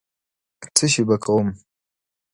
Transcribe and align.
څشي 0.75 1.03
به 1.09 1.15
کوم. 1.23 1.47